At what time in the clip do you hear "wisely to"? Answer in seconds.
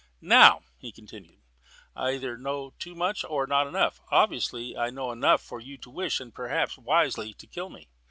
6.75-7.45